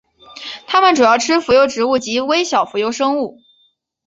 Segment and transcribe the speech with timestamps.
[0.65, 3.39] 它们主要吃浮游植物及微小浮游生物。